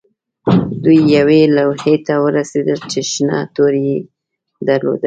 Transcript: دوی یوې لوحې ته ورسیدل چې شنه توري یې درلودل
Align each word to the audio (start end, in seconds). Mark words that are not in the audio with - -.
دوی 0.83 0.99
یوې 1.17 1.41
لوحې 1.55 1.95
ته 2.05 2.13
ورسیدل 2.25 2.79
چې 2.91 2.99
شنه 3.11 3.37
توري 3.55 3.83
یې 3.91 3.97
درلودل 4.67 4.99